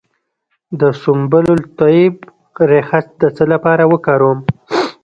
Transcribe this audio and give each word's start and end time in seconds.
د 0.79 0.81
سنبل 1.01 1.45
الطیب 1.57 2.13
ریښه 2.69 2.99
د 3.21 3.23
څه 3.35 3.43
لپاره 3.53 3.83
وکاروم؟ 3.91 4.39